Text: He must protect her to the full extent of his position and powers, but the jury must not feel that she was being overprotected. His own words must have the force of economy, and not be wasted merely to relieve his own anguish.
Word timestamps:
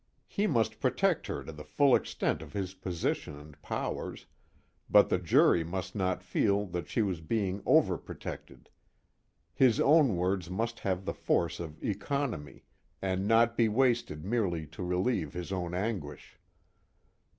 He 0.25 0.47
must 0.47 0.79
protect 0.79 1.27
her 1.27 1.43
to 1.43 1.51
the 1.51 1.63
full 1.63 1.93
extent 1.93 2.41
of 2.41 2.53
his 2.53 2.73
position 2.73 3.39
and 3.39 3.61
powers, 3.61 4.25
but 4.89 5.09
the 5.09 5.19
jury 5.19 5.63
must 5.63 5.93
not 5.95 6.23
feel 6.23 6.65
that 6.65 6.87
she 6.89 7.03
was 7.03 7.21
being 7.21 7.61
overprotected. 7.65 8.65
His 9.53 9.79
own 9.79 10.17
words 10.17 10.49
must 10.49 10.79
have 10.79 11.05
the 11.05 11.13
force 11.13 11.59
of 11.59 11.83
economy, 11.83 12.63
and 12.99 13.27
not 13.27 13.55
be 13.55 13.69
wasted 13.69 14.25
merely 14.25 14.65
to 14.73 14.81
relieve 14.81 15.33
his 15.33 15.51
own 15.51 15.75
anguish. 15.75 16.39